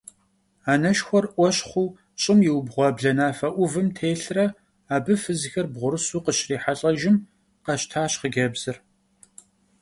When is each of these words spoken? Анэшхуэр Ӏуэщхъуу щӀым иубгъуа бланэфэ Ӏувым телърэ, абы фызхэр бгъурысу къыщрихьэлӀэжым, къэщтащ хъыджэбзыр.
Анэшхуэр 0.71 1.25
Ӏуэщхъуу 1.33 1.87
щӀым 2.21 2.39
иубгъуа 2.47 2.89
бланэфэ 2.95 3.47
Ӏувым 3.55 3.87
телърэ, 3.95 4.45
абы 4.95 5.13
фызхэр 5.21 5.65
бгъурысу 5.73 6.23
къыщрихьэлӀэжым, 6.25 7.15
къэщтащ 7.65 8.13
хъыджэбзыр. 8.19 8.77